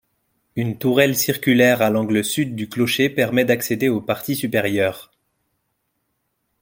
[0.55, 5.11] Une tourelle circulaire à l'angle sud du clocher permet d'accéder aux parties supérieures.